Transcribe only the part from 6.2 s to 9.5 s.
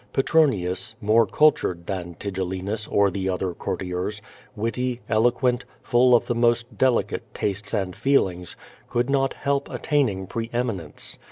the most delicate tastes and feelings— could not